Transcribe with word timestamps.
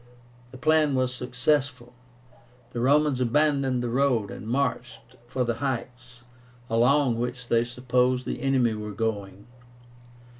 The 0.49 0.57
plan 0.57 0.95
was 0.95 1.13
successful. 1.13 1.93
The 2.73 2.79
Romans 2.79 3.21
abandoned 3.21 3.83
the 3.83 3.89
road 3.89 4.31
and 4.31 4.47
marched 4.47 5.15
for 5.27 5.43
the 5.43 5.53
heights, 5.61 6.23
along 6.71 7.19
which 7.19 7.49
they 7.49 7.63
supposed 7.63 8.25
the 8.25 8.41
enemy 8.41 8.73
were 8.73 8.93
going. 8.93 9.45